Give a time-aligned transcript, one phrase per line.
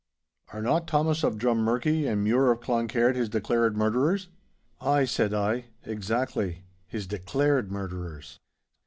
[0.51, 4.29] Are not Thomas of Drummurchie and Mure of Cloncaird his declared murderers?'
[4.81, 8.39] 'Ay,' said I, 'exactly—his "declared" murderers.